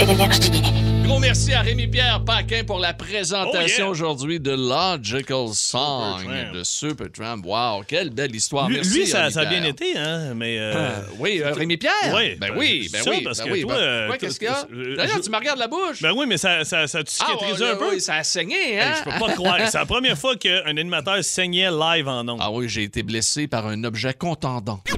[0.00, 0.93] Énergie.
[1.04, 3.88] Gros merci à Rémi-Pierre Paquin pour la présentation Oh, yeah.
[3.88, 7.42] aujourd'hui de Logical Song de Supertramp.
[7.44, 8.68] Wow, quelle belle histoire.
[8.68, 10.58] Lui, Merci, lui, ça, ça a bien été, hein, mais...
[10.58, 11.92] euh, Ah, oui, euh, Rémi-Pierre?
[12.14, 13.20] Ouais, ben ben, oui, c'est ben ça, oui.
[13.22, 14.66] parce ben que oui, toi, ben- euh, ouais, qu'est-ce qu'il y a?
[14.72, 16.00] euh, D'ailleurs, je- tu me regardes la bouche.
[16.00, 17.90] Ben oui, mais ça, ça, ça tu Ah, cicatrisé ouais, un peu?
[17.90, 18.94] oui, ça a saigné, Hey, hein?
[18.98, 19.58] je peux pas croire.
[19.68, 22.38] C'est la première fois qu'un animateur saignait live en ondes.
[22.40, 24.80] Ah oui, j'ai été blessé par un objet contendant.
[24.86, 24.92] Tu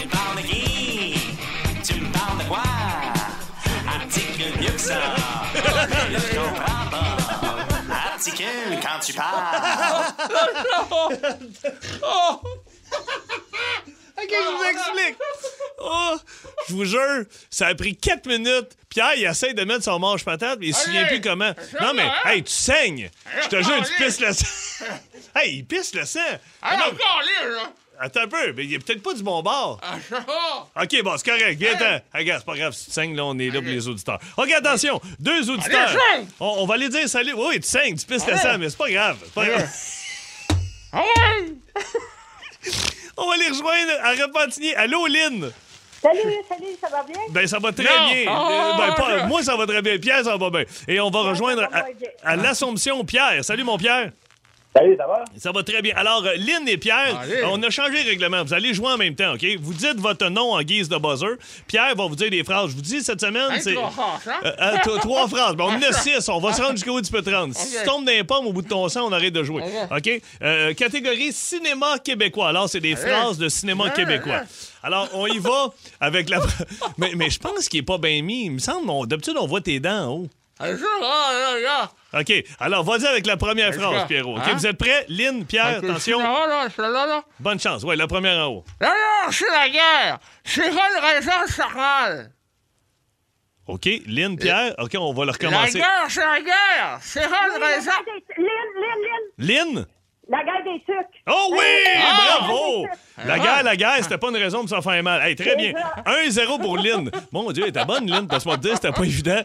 [0.00, 0.38] me parles
[4.86, 5.14] ça.
[5.54, 7.16] Je comprends pas.
[8.14, 10.12] Articule quand tu parles.
[14.18, 15.16] OK, je vous explique.
[15.78, 16.16] Oh,
[16.68, 18.76] je vous jure, ça a pris 4 minutes.
[18.88, 21.52] Pierre, il essaie de mettre son manche patate, mais il se souvient plus comment.
[21.82, 23.10] Non, mais, hey, tu saignes.
[23.42, 24.84] Je te jure, tu pisses le sang.
[25.34, 26.20] Hey, il pisse le sang.
[26.62, 26.78] Ah,
[27.98, 29.80] Attends un peu, mais il est peut-être pas du bon bord.
[30.80, 31.58] OK, bon, c'est correct.
[31.58, 32.00] Viens-t'en.
[32.18, 32.72] Regarde, c'est pas grave.
[32.72, 34.18] Si tu saignes, là, on est là pour les auditeurs.
[34.36, 35.00] OK, attention.
[35.18, 35.90] Deux auditeurs.
[36.40, 37.32] On, on va aller dire salut.
[37.34, 39.16] Oui, tu saignes, tu pisses le sang, mais c'est pas grave.
[39.24, 39.68] C'est pas grave.
[43.18, 44.74] On va les rejoindre à Repentigny.
[44.74, 45.50] Allô, Lynn?
[46.02, 47.16] Salut, salut, ça va bien?
[47.30, 48.30] Ben, ça va très bien.
[48.32, 49.98] Euh, ben, pas- moi, ça va très bien.
[49.98, 50.64] Pierre, ça va bien.
[50.86, 51.66] Et on va rejoindre
[52.22, 53.42] à l'Assomption Pierre.
[53.44, 54.12] Salut, mon Pierre.
[54.76, 55.24] Salut, ça va?
[55.38, 55.94] Ça va très bien.
[55.96, 57.42] Alors, euh, Lynn et Pierre, Allez.
[57.46, 58.44] on a changé le règlement.
[58.44, 59.44] Vous allez jouer en même temps, OK?
[59.60, 61.36] Vous dites votre nom en guise de buzzer.
[61.66, 62.70] Pierre va vous dire des phrases.
[62.70, 63.76] Je vous dis, cette semaine, c'est...
[63.76, 63.90] hein?
[64.44, 65.54] Euh, euh, trois phrases.
[65.56, 66.28] Ben, on en a six.
[66.28, 67.54] On va se rendre jusqu'où tu peux te rendre.
[67.54, 69.62] Si tu tombes dans les pommes au bout de ton sang, on arrête de jouer.
[69.90, 70.10] OK?
[70.42, 72.48] Euh, catégorie cinéma québécois.
[72.48, 74.42] Alors, c'est des phrases de cinéma québécois.
[74.82, 76.40] Alors, on y va avec la.
[76.98, 78.44] mais, mais je pense qu'il est pas bien mis.
[78.44, 80.28] Il me semble, on- d'habitude, on voit tes dents en haut.
[82.18, 82.32] OK.
[82.58, 84.36] Alors, vas-y avec la première phrase, Pierrot.
[84.36, 84.42] OK?
[84.46, 84.54] Hein?
[84.54, 85.04] Vous êtes prêts?
[85.08, 86.20] Lynn, Pierre, attention.
[87.40, 87.82] Bonne chance.
[87.84, 88.64] Ouais, la première en haut.
[88.80, 90.18] Là, là, c'est la guerre.
[90.44, 91.30] C'est pas une raison.
[93.66, 93.88] OK.
[94.06, 94.74] Lynn, Pierre.
[94.78, 95.78] OK, on va le La recommencer.
[95.78, 96.98] guerre, c'est la guerre.
[97.00, 97.90] C'est pas une La raison.
[98.38, 98.46] Lynn,
[99.38, 99.86] Lynn, Lynn, Lynn?
[100.28, 101.08] La guerre des sucres.
[101.28, 101.64] Oh oui!
[101.96, 102.38] Ah!
[102.40, 102.86] Bravo!
[103.24, 105.22] La guerre, la guerre, c'était pas une raison de s'en faire mal.
[105.22, 105.72] Hey, très bien.
[106.04, 107.10] 1-0 pour Lynn.
[107.32, 109.40] Mon Dieu, elle était bonne, Lynn, parce que moi, te dire, c'était pas évident.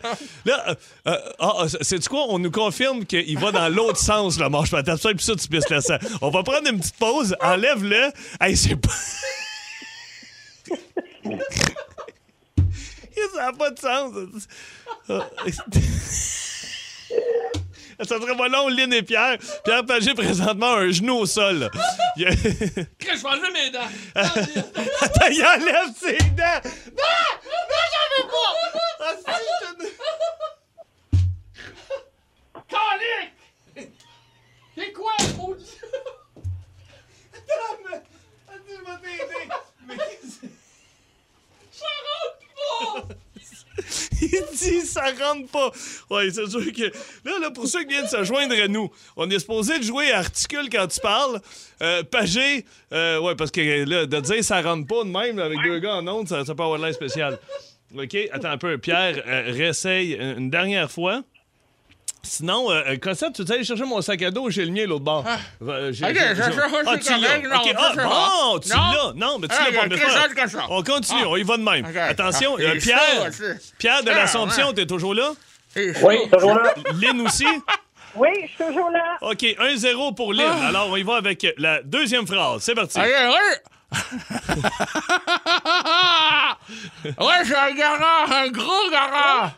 [0.45, 0.75] Là, euh,
[1.07, 2.25] euh, ah, c'est quoi?
[2.29, 4.99] On nous confirme qu'il va dans l'autre sens, le manche patate.
[4.99, 5.97] Ça, puis ça, tu pisses le sang.
[6.21, 7.35] On va prendre une petite pause.
[7.41, 8.11] Enlève-le.
[8.39, 8.89] Hey, c'est pas.
[13.35, 14.13] ça n'a pas de sens.
[18.07, 19.37] Ça serait pas long, Lynn et Pierre.
[19.63, 21.69] Pierre Pagé, présentement, un genou au sol.
[22.17, 23.79] Il Je vais enlever mes dents.
[24.15, 26.61] Attends, il enlève ses dents.
[26.87, 27.27] Non!
[27.45, 28.53] Non, j'en veux pas!
[28.99, 29.91] Ah, si, je te-
[32.69, 33.91] Calique!
[34.77, 35.77] C'est quoi, maudit?
[37.33, 37.97] Attends, mais-
[38.47, 39.45] attends, je vais t'aider.
[39.87, 40.47] Mais qu'est-ce-
[41.71, 43.15] Ça rentre pas!
[44.21, 45.71] Il dit ça rentre pas.
[46.10, 46.84] Ouais, c'est sûr que.
[47.25, 50.12] Là, là, pour ceux qui viennent se joindre à nous, on est supposé de jouer
[50.12, 51.39] à articule quand tu parles.
[51.81, 55.60] Euh, Pagé, euh, ouais, parce que là, de dire ça rentre pas de même avec
[55.63, 57.39] deux gars en ondes, ça, ça peut avoir l'air spécial.
[57.97, 58.77] OK, attends un peu.
[58.77, 61.23] Pierre, euh, réessaye une une dernière fois.
[62.23, 64.86] Sinon, euh, euh, Cossette, tu sais aller chercher mon sac à dos, j'ai le mien
[64.86, 65.25] l'autre bord?
[65.63, 66.67] Euh, j'ai- Ok, j'ai- j'ai- Ah, tu l'as.
[66.77, 67.10] non, OK, je
[67.77, 68.75] ah, bon, tu Non.
[68.75, 69.13] l'as.
[69.15, 69.88] Non, mais tu Ah, l'as pas.
[69.88, 69.95] mais.
[70.69, 71.29] On continue, Ah.
[71.29, 71.86] on y va de même.
[71.97, 73.43] Attention, Ah, euh, Pierre, chaud.
[73.79, 74.73] Pierre de Ah, l'Assomption, ouais.
[74.75, 75.31] t'es toujours là?
[75.75, 75.93] Oui,
[76.31, 76.73] toujours là.
[77.01, 77.45] Lynn aussi?
[78.15, 79.17] Oui, je suis toujours là.
[79.21, 80.45] OK, 1-0 pour Lynn.
[80.63, 80.67] Ah.
[80.67, 82.62] Alors, on y va avec la deuxième phrase.
[82.62, 82.99] C'est parti.
[82.99, 83.62] Allez, ouais!
[87.19, 89.51] ouais, j'ai un garage, un gros garage!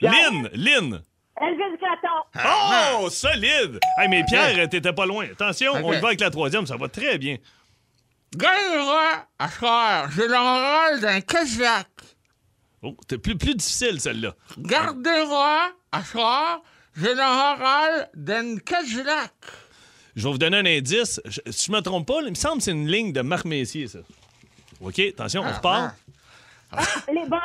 [0.00, 1.00] Lynn, Lynn, Lynn.
[1.40, 2.98] Elvis Gratton.
[3.02, 3.78] Oh, solide!
[3.98, 5.26] Hey, mais Pierre, t'étais pas loin.
[5.30, 7.36] Attention, on y va avec la troisième, ça va très bien.
[8.34, 11.86] Gagnera à soir, j'ai l'oral d'un Cadillac.
[12.82, 14.34] Oh, c'est plus, plus difficile, celle-là.
[14.58, 16.62] Gardera à soir,
[16.96, 19.32] j'ai l'oral d'un Cadillac.
[20.14, 21.20] Je vais vous donner un indice.
[21.24, 23.44] Je- si je me trompe pas, il me semble que c'est une ligne de Marc
[23.44, 23.98] Messier, ça.
[24.80, 25.94] OK, attention, on repart.
[27.12, 27.40] Les boys.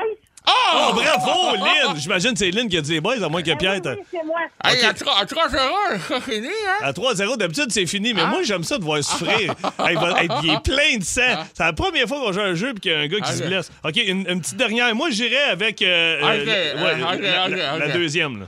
[0.47, 1.95] Oh, bravo, Lynn!
[1.97, 3.79] J'imagine que c'est Lynn qui a dit les boys, à moins que Pierre...
[3.85, 4.39] Oui, c'est moi.
[4.63, 5.75] Hey, à 3 à 0
[6.07, 6.77] c'est fini, hein?
[6.81, 8.27] À 3-0, d'habitude, c'est fini, mais Ah.
[8.27, 9.53] moi, j'aime ça de voir souffrir.
[9.79, 11.45] Hey, il, va- hey, il est plein de sang.
[11.53, 13.19] C'est la première fois qu'on joue à un jeu et qu'il y a un gars
[13.19, 13.71] qui se blesse.
[13.83, 14.93] OK, une, une petite dernière.
[14.95, 18.41] Moi, j'irais avec euh, ouais, la, deuxième.
[18.41, 18.45] Là.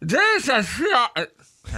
[0.00, 0.84] Dès ça suis
[1.18, 1.26] euh,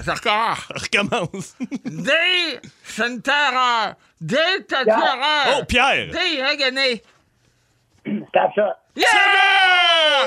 [0.02, 0.58] ça recommence.
[0.70, 1.54] Recommence.
[1.84, 3.94] Dès c'est une terreur.
[4.20, 5.58] Dès ta terreur.
[5.58, 6.08] Oh, Pierre!
[6.46, 7.02] A gagné.
[8.32, 8.78] Tape ça.
[8.96, 9.06] Yeah!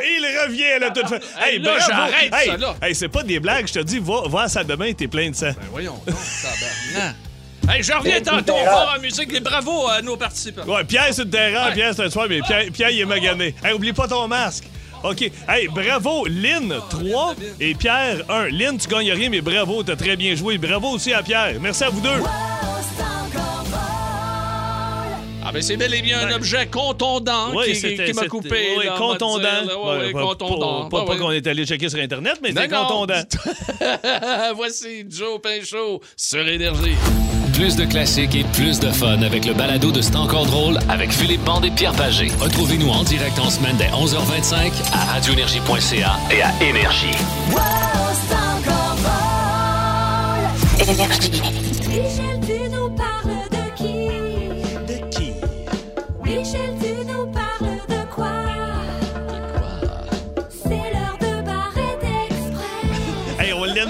[0.03, 1.19] Il revient à la toute fin.
[1.41, 1.85] Hey, là, bravo.
[1.87, 2.75] j'arrête hey, ça, là.
[2.81, 5.29] hey, c'est pas des blagues, je te dis, va, va à ça demain, t'es plein
[5.29, 5.47] de sang.
[5.47, 7.15] Ben voyons donc, tabarnak.
[7.69, 10.63] Hey, je reviens tantôt voir en musique et bravo à nos participants.
[10.65, 11.73] Ouais, Pierre sur le terrain, Ouais.
[11.73, 13.55] Pierre c'est un soir, mais Pierre, Pierre il est magané.
[13.63, 14.65] Hey, oublie pas ton masque.
[15.03, 15.21] OK.
[15.47, 18.47] Hey, bravo, Lynn, 3 et Pierre, 1.
[18.49, 20.57] Lynn, tu gagnes rien, mais bravo, t'as très bien joué.
[20.57, 21.55] Bravo aussi à Pierre.
[21.61, 22.23] Merci à vous deux.
[25.49, 28.75] Ah ben c'est bel et bien un objet contondant Oui, qui, m'a coupé.
[28.77, 29.39] Oui, là, contondant.
[29.39, 29.79] dire, là.
[29.79, 30.83] Ouais, ouais, pas- contondant.
[30.83, 31.17] Pas, pas- Ouais, pas ouais.
[31.19, 32.63] qu'on est allé checker sur Internet, mais non.
[32.67, 33.21] contondant.
[34.57, 36.95] Voici Joe Pinchot sur Énergie.
[37.53, 41.11] Plus de classiques et plus de fun avec le balado de C'est encore drôle avec
[41.13, 42.27] Philippe Bande et Pierre Pagé.
[42.41, 47.07] Retrouvez-nous en direct en semaine dès 11h25 à radioénergie.ca et à Énergie.
[47.07, 47.17] Énergie.
[50.87, 52.56] Nous parles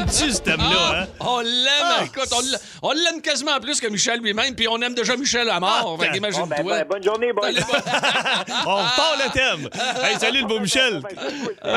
[0.09, 1.07] Ce thème-là, hein?
[1.19, 2.03] On l'aime, Ah.
[2.05, 5.49] écoute, on l'a- on l'aime quasiment plus que Michel lui-même, puis on aime déjà Michel
[5.49, 5.97] à mort.
[5.99, 6.55] Ah, fait qu'imagine-toi.
[6.57, 7.47] Bon, ben, ben, bonne journée, boys.
[7.47, 7.67] Allez, bon-
[8.67, 9.69] On repart le thème.
[10.03, 11.01] Hey, salut le beau Michel.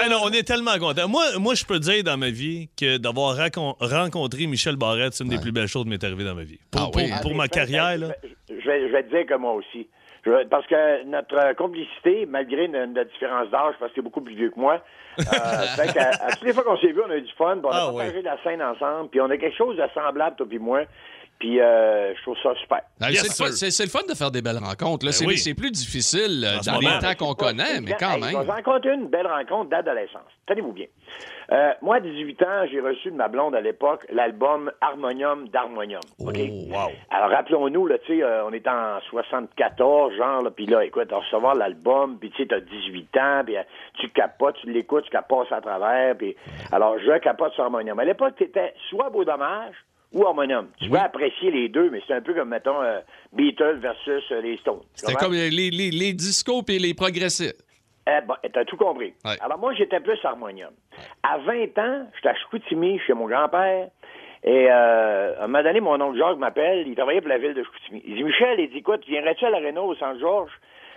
[0.09, 1.09] Non, on est tellement contents.
[1.09, 3.37] Moi, moi je peux dire dans ma vie que d'avoir
[3.81, 6.59] rencontré Michel Barrette, c'est une des plus belles choses qui m'est arrivée dans ma vie.
[6.71, 8.09] Pour, Ah oui, pour- pour ma carrière, là.
[8.49, 9.87] Je vais, je vais te dire que moi aussi.
[10.51, 14.51] Parce que notre euh, complicité, malgré notre, différence d'âge, parce que c'est beaucoup plus vieux
[14.51, 14.81] que moi,
[15.19, 15.23] euh,
[15.77, 17.69] fait qu'à- à toutes les fois qu'on s'est vu, on a eu du fun, on
[17.69, 20.59] a Ah partagé la scène ensemble, puis on a quelque chose de semblable, toi puis
[20.59, 20.83] moi,
[21.41, 22.81] puis euh, je trouve ça super.
[23.01, 25.07] Ah, Yes, c'est, le fun, de faire des belles rencontres.
[25.07, 25.11] Là.
[25.11, 25.55] Ben c'est, oui.
[25.55, 26.91] plus difficile euh, dans moment.
[26.95, 28.31] les temps qu'on connaît, mais quand Hey, même.
[28.43, 30.31] Je vais rencontrer une belle rencontre d'adolescence.
[30.47, 30.87] Tenez-vous bien.
[31.53, 36.01] Euh, moi, à 18 ans, j'ai reçu de ma blonde à l'époque l'album Harmonium d'Harmonium.
[36.21, 36.37] OK?
[36.39, 36.91] Oh, wow.
[37.11, 41.11] Alors, rappelons-nous, là, tu sais, euh, on est en 74, genre, là, puis là, écoute,
[41.11, 43.63] recevoir l'album, puis tu sais, t'as 18 ans, puis euh,
[43.99, 46.37] tu capotes, tu l'écoutes, tu capotes à travers, puis...
[46.71, 47.99] Alors, je capote sur Harmonium.
[47.99, 49.75] À l'époque, t'étais soit Beau Dommage
[50.13, 50.69] ou Harmonium.
[50.81, 53.01] Tu peux apprécier les deux, mais c'est un peu comme, mettons, euh,
[53.33, 54.81] Beatles versus euh, les Stones.
[54.95, 57.65] C'était comme les, les, les discos et les progressistes.
[58.07, 59.13] Eh ben, t'as tout compris.
[59.25, 59.37] Ouais.
[59.41, 60.73] Alors moi, j'étais plus harmonium.
[61.23, 63.89] À 20 ans, j'étais à Chicoutimi chez mon grand-père.
[64.43, 67.55] Et euh, à un moment donné, mon oncle Jacques m'appelle, il travaillait pour la ville
[67.55, 68.03] de Chicoutimi.
[68.07, 70.53] Il dit, Michel, il dit, écoute, viendrais-tu à l'aréna au Saint-Georges?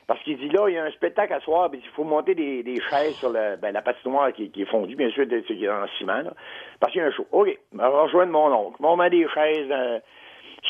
[0.07, 2.35] Parce qu'il dit, là, il y a un spectacle à soir, puis il faut monter
[2.35, 5.69] des, des chaises sur ben, la patinoire qui, qui est fondue, bien sûr, qui est
[5.69, 6.33] en ciment, là,
[6.79, 7.25] parce qu'il y a un show.
[7.31, 8.77] OK, rejoindre mon oncle.
[8.83, 9.99] On met des chaises euh,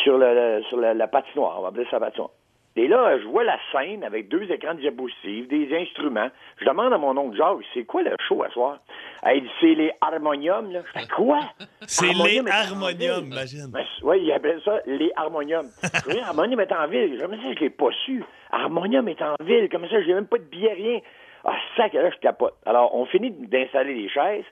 [0.03, 2.29] sur, le, le- sur la, la patinoire, on va appeler ça la patinoire.
[2.75, 6.29] Et là, je vois la scène avec deux écrans de diapositives, des instruments.
[6.57, 8.79] Je demande à mon oncle Jacques, c'est quoi le show à soir?
[9.21, 10.79] Elle dit, c'est les harmoniums, là.
[10.87, 11.39] Je fais quoi?
[11.87, 13.67] C'est les harmoniums, imagine.
[13.71, 15.67] Ben, oui, il appelle ça les harmoniums.
[16.07, 17.19] Je dis, harmonium est en ville.
[17.21, 18.23] Je me dis, je l'ai pas su.
[18.53, 19.67] Harmonium est en ville.
[19.69, 20.99] Comme ça, j'ai même pas de billet, rien.
[21.45, 22.53] Ah, sac, là, je capote.
[22.65, 24.45] Alors, on finit d'installer les chaises.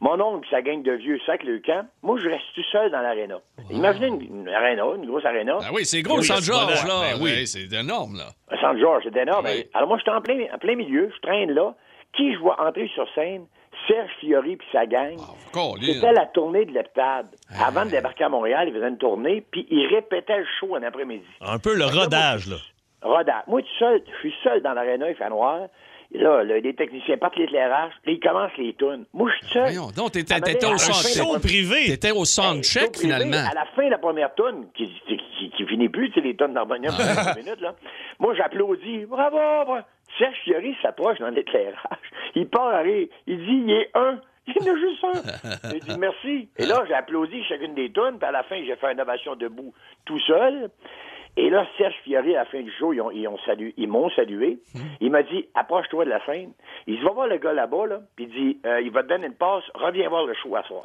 [0.00, 1.84] Mon oncle, sa gang de vieux sacs, le camp.
[2.02, 3.38] Moi, je reste tout seul dans l'aréna.
[3.70, 5.58] Imaginez une, une aréna, une grosse aréna.
[5.60, 6.88] Ah oui, c'est gros, le Oui, San c'est Georges, moderne.
[6.88, 7.16] là.
[7.16, 7.46] Ben oui.
[7.48, 8.56] C'est énorme, là.
[8.60, 9.46] Saint-Georges, c'était énorme.
[9.46, 9.64] Oui.
[9.74, 11.74] Alors moi, j'étais en plein, en plein milieu, je traîne là.
[12.16, 13.46] Qui je vois entrer sur scène?
[13.86, 15.16] Serge Fiori puis sa gang.
[15.52, 15.80] Colin.
[15.82, 17.26] C'était la tournée de l'Eptade.
[17.62, 20.82] Avant de débarquer à Montréal, ils faisaient une tournée, puis ils répétaient le show en
[20.82, 21.26] après-midi.
[21.40, 22.56] Un peu le rodage, là.
[23.02, 23.42] Rodage.
[23.46, 25.68] Moi, tout seul, je suis seul dans l'aréna, il fait noir.
[26.10, 29.04] Et là, le- les techniciens partent l'éclairage, puis ils commencent les tunes.
[29.12, 29.62] Moi, je suis seul.
[29.64, 31.84] Voyons donc, t'étais au à la fin sound de la première- privé.
[31.86, 33.48] T'étais au sound check, show privé, finalement.
[33.50, 34.90] À la fin de la première tune, qui,
[35.56, 37.02] qui, finit plus, tu sais, les tonnes d'harmonium Ah.
[37.02, 37.74] de 5 minutes, là.
[38.20, 39.04] Moi, j'applaudis.
[39.04, 39.76] Bravo, bravo.
[40.18, 41.76] Serge Fiori s'approche dans l'éclairage.
[42.34, 43.06] Il part à rire.
[43.26, 44.18] Il dit, il est un.
[44.46, 45.70] Il y en a juste un.
[45.74, 46.48] Il dit, merci.
[46.56, 49.36] Et là, j'ai applaudi chacune des tunes, puis à la fin, j'ai fait une ovation
[49.36, 49.74] debout
[50.06, 50.70] tout seul.
[51.40, 53.86] Et là, Serge Fiori, à la fin du show, ils ont- ils ont salué- ils
[53.88, 54.58] m'ont salué.
[55.00, 56.50] Il m'a dit, approche-toi de la scène.
[56.88, 59.08] Il dit, va voir le gars là-bas, là, puis il dit, euh, il va te
[59.08, 60.82] donner une passe, reviens voir le show à soir.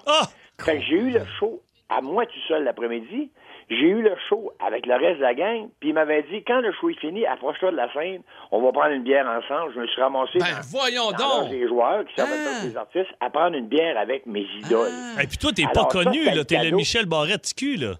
[0.64, 3.32] Fait que j'ai eu le show à moi tout seul l'après-midi.
[3.70, 6.60] J'ai eu le show avec le reste de la gang, puis il m'avait dit, quand
[6.60, 9.74] le show est fini, approche-toi de la scène, on va prendre une bière ensemble.
[9.74, 11.50] Je me suis ramassé Ben, dans, voyons dans donc!
[11.50, 12.68] des joueurs qui servent Ah.
[12.68, 14.92] des artistes à prendre une bière avec mes idoles.
[15.22, 16.44] Et puis toi, t'es pas connu, là.
[16.44, 16.76] T'es le.
[16.76, 17.94] Michel Barrette-Ticu, là.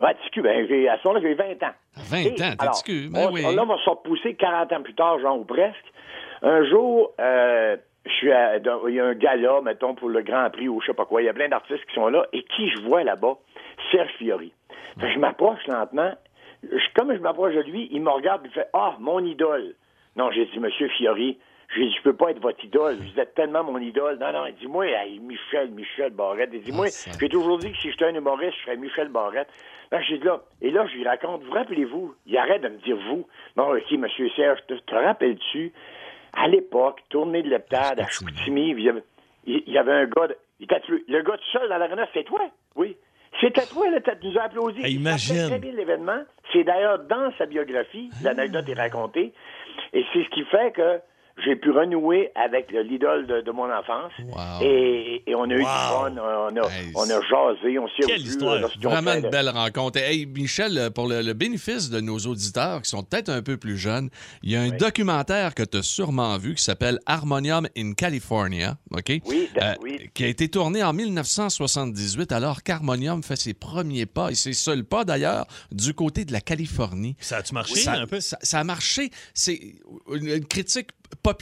[0.00, 1.72] Ouais, TQ, ben, j'ai- à ce moment-là, j'ai 20 ans.
[1.96, 3.42] 20 Et, ans, alors, TQ, ben on- oui.
[3.42, 5.84] Là, on va se repousser 40 ans plus tard, genre, ou presque.
[6.42, 10.48] Un jour, euh, je suis à- il y a un gala, mettons, pour le Grand
[10.50, 11.20] Prix ou je sais pas quoi.
[11.22, 12.26] Il y a plein d'artistes qui sont là.
[12.32, 13.34] Et qui je vois là-bas?
[13.90, 14.52] Serge Fiori.
[15.00, 16.12] Fait que je m'approche lentement.
[16.62, 19.74] Je- comme je m'approche de lui, il me regarde et il fait Ah, mon idole.
[20.16, 21.38] Non, j'ai dit, Monsieur Fiori,
[21.74, 22.96] j'ai dit, je peux pas être votre idole.
[22.96, 24.18] Vous êtes tellement mon idole.
[24.18, 26.50] Non, non, il dit, moi, hey, Michel, Michel Barrette.
[26.52, 26.86] Il dit, moi,
[27.20, 29.48] j'ai toujours dit que si j'étais un humoriste, je serais Michel Barrette.
[29.90, 32.76] Là, j'ai dit là, et là, je lui raconte, vous rappelez-vous, il arrête de me
[32.78, 33.26] dire vous.
[33.56, 35.72] Bon, ok, Monsieur Serge, te, te rappelles-tu,
[36.34, 39.02] à l'époque, tournée de l'Eptade à Chicoutimi, il y avait,
[39.46, 40.66] il il y avait un gars, de- il
[41.08, 42.40] le gars tout seul dans l'arena, c'est toi?
[42.76, 42.96] Oui.
[43.40, 44.80] C'était toi, là, tu nous as applaudi.
[44.82, 45.46] Il imagine.
[45.48, 46.22] très bien l'événement.
[46.52, 49.32] C'est d'ailleurs dans sa biographie, l'anecdote est racontée.
[49.92, 51.00] Et c'est ce qui fait que
[51.44, 54.12] j'ai pu renouer avec le- l'idole de, de mon enfance.
[54.62, 58.20] Et, et on a eu du fun, on a, on a jasé, on s'est Quelle
[58.22, 58.58] histoire!
[58.82, 59.98] Vraiment une le- belle rencontre.
[59.98, 63.76] Hey, Michel, pour le, le bénéfice de nos auditeurs qui sont peut-être un peu plus
[63.78, 64.10] jeunes,
[64.42, 68.76] il y a un documentaire que tu as sûrement vu qui s'appelle Harmonium in California,
[68.92, 69.12] OK?
[69.26, 74.30] Oui, ben, Euh, Qui a été tourné en 1978 alors qu'Harmonium fait ses premiers pas
[74.30, 77.16] et ses seuls pas d'ailleurs du côté de la Californie.
[77.20, 78.20] Ça a-tu marché, ça, un peu?
[78.20, 79.10] Ça, ça a marché.
[79.34, 79.60] C'est
[80.12, 80.88] une, critique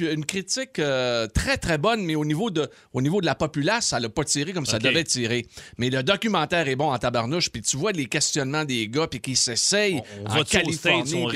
[0.01, 3.87] une critique euh, très très bonne, mais au niveau de au niveau de la populace,
[3.89, 5.47] ça l'a pas tiré comme ça devait tirer.
[5.79, 9.21] Mais le documentaire est bon en tabarnouche, puis tu vois les questionnements des gars, puis
[9.21, 11.27] qui s'essayent On en Californie.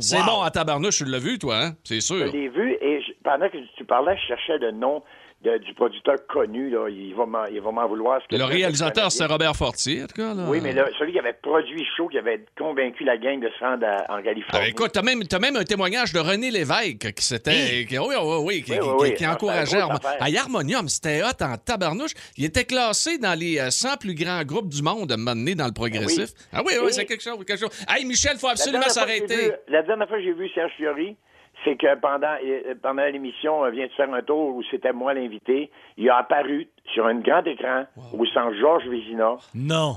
[0.00, 0.24] C'est Wow.
[0.26, 1.76] bon en tabarnouche, tu l'as vu toi, hein?
[1.84, 2.26] C'est sûr.
[2.26, 5.02] Je l'ai vu et je- pendant que tu parlais, je cherchais le nom
[5.44, 6.68] de- du producteur connu.
[6.70, 6.88] Là.
[6.90, 8.20] Il va m'en vouloir.
[8.22, 10.34] ce que Le réalisateur, c'est Robert Fortier, en tout cas.
[10.34, 10.44] là.
[10.48, 13.86] Oui, mais celui qui avait produit show, qui avait convaincu la gang de se rendre
[13.86, 14.68] à- en Ah, Californie.
[14.68, 17.86] écoute, t'as même, t'as même un témoignage de René Lévesque qui s'était.
[17.90, 19.14] oui, oui, oui, qui, Oui, qui- oui, qui- oui.
[19.14, 19.80] qui encourageait.
[19.80, 22.12] À Harmonium, c'était hot en tabarnouche.
[22.36, 25.34] Il était classé dans les euh, 100 plus grands groupes du monde à un moment
[25.36, 26.30] donné dans le progressif.
[26.52, 27.84] Ah oui, oui, c'est quelque chose, quelque chose.
[27.88, 29.52] Hey, Michel, faut absolument s'arrêter.
[29.68, 31.16] La dernière fois que j'ai vu Serge Fiori,
[31.64, 35.14] c'est que pendant, euh, pendant l'émission euh, Viens de faire un tour où c'était moi
[35.14, 39.96] l'invité, il a apparu sur un grand écran au centre Georges Vézina, Non.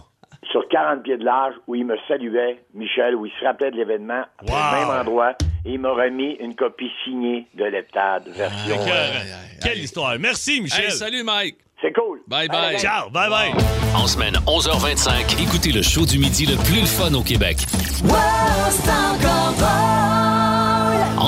[0.52, 3.78] sur 40 pieds de large, où il me saluait, Michel, où il se rappelait de
[3.78, 4.54] l'événement, Wow.
[4.56, 5.32] au même endroit,
[5.66, 8.74] et il m'a remis une copie signée de l'Eptade, version...
[8.76, 8.90] Écœurant.
[8.90, 10.16] euh, Quelle histoire.
[10.20, 10.86] Merci, Michel.
[10.86, 11.58] Hey, salut, Mike.
[11.82, 12.22] C'est cool.
[12.28, 12.78] Bye bye.
[12.78, 13.10] Ciao.
[13.10, 13.52] Bye bye.
[13.96, 17.58] En semaine 11h25, écoutez le show du midi le plus le fun au Québec.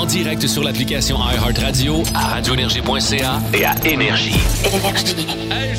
[0.06, 4.34] Direct sur l'application iHeartRadio, à radioénergie.ca et à Énergie.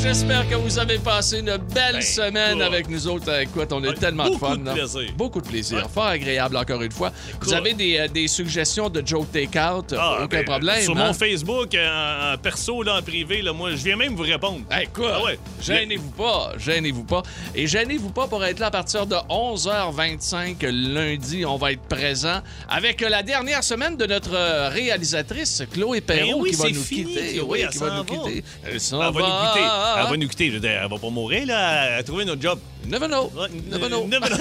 [0.06, 2.62] J'espère que vous avez passé une belle semaine écoute.
[2.62, 3.40] avec nous autres.
[3.40, 4.56] Écoute, on a eu tellement de Ben, beaucoup fun.
[4.58, 4.72] de là.
[4.72, 5.12] plaisir.
[5.16, 5.88] Beaucoup de plaisir.
[5.92, 7.12] Fort agréable, encore une fois.
[7.40, 9.94] Vous avez des, euh, des suggestions de Joe Takeout?
[9.98, 10.80] Ah, Aucun ben, problème.
[10.82, 11.08] Sur hein?
[11.08, 14.22] mon Facebook, euh, en, en perso, là, en privé, là, moi, je viens même vous
[14.22, 14.60] répondre.
[14.80, 15.38] Écoute, Ah ouais.
[15.60, 17.22] gênez-vous pas, gênez-vous pas.
[17.54, 21.44] Et gênez-vous pas pour être là à partir de 11h25 lundi.
[21.44, 26.42] On va être présent avec la dernière semaine de notre euh, réalisatrice, Chloé Perrault, Ben
[26.42, 27.40] oui, qui va nous fini, quitter.
[27.40, 28.04] Oui, elle qui va nous va.
[28.28, 28.44] quitter.
[28.64, 29.66] Elle s'en Elle va nous quitter.
[29.96, 30.10] Ah, elle ah.
[30.10, 30.48] va nous quitter.
[30.48, 31.86] Je veux dire, elle va pas mourir, là.
[31.86, 32.58] Elle a trouvé notre job.
[32.86, 33.32] Never know.
[33.70, 34.06] Never know.
[34.06, 34.36] never know.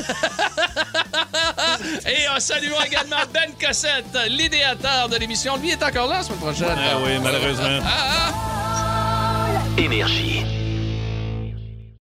[2.06, 5.58] Et euh, saluons également Ben Cossette, l'idéateur de l'émission.
[5.58, 6.68] Lui est encore là la semaine prochaine.
[6.70, 7.80] Ah oui, malheureusement.
[7.84, 9.82] Ah, ah.
[9.82, 10.55] Énergie.